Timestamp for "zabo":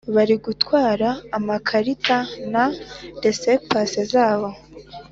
4.13-4.49